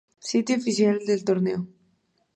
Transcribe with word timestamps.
Sitio 0.27 0.55
oficial 0.55 0.97
del 1.05 1.23
Torneo 1.29 1.61